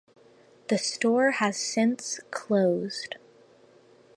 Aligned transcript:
The 0.69 0.79
store 0.79 1.29
has 1.29 1.57
since 1.57 2.19
closed. 2.31 3.17